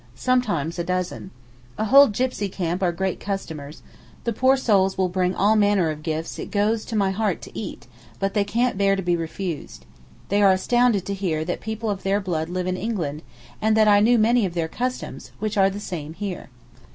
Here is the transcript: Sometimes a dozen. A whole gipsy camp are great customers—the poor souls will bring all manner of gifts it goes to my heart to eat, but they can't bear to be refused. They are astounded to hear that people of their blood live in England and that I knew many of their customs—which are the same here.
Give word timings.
Sometimes 0.15 0.79
a 0.79 0.83
dozen. 0.83 1.29
A 1.77 1.85
whole 1.85 2.07
gipsy 2.07 2.49
camp 2.49 2.81
are 2.81 2.91
great 2.91 3.19
customers—the 3.19 4.33
poor 4.33 4.57
souls 4.57 4.97
will 4.97 5.09
bring 5.09 5.35
all 5.35 5.55
manner 5.55 5.91
of 5.91 6.01
gifts 6.01 6.39
it 6.39 6.49
goes 6.49 6.85
to 6.85 6.95
my 6.95 7.11
heart 7.11 7.39
to 7.43 7.55
eat, 7.55 7.85
but 8.17 8.33
they 8.33 8.43
can't 8.43 8.79
bear 8.79 8.95
to 8.95 9.03
be 9.03 9.15
refused. 9.15 9.85
They 10.29 10.41
are 10.41 10.53
astounded 10.53 11.05
to 11.05 11.13
hear 11.13 11.45
that 11.45 11.61
people 11.61 11.91
of 11.91 12.01
their 12.01 12.19
blood 12.19 12.49
live 12.49 12.65
in 12.65 12.77
England 12.77 13.21
and 13.61 13.77
that 13.77 13.87
I 13.87 13.99
knew 13.99 14.17
many 14.17 14.43
of 14.43 14.55
their 14.55 14.67
customs—which 14.67 15.55
are 15.55 15.69
the 15.69 15.79
same 15.79 16.15
here. 16.15 16.49